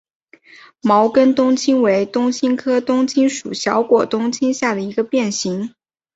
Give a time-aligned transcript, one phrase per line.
[0.81, 5.75] 毛梗冬青为冬青科冬青属小果冬青下的一个变型。